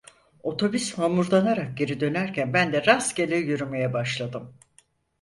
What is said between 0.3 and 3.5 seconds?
Otobüs homurdanarak geri dönerken ben de rastgele